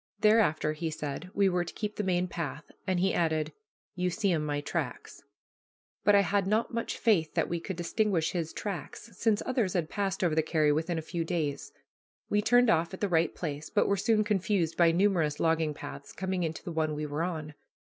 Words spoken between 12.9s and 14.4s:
at the right place, but were soon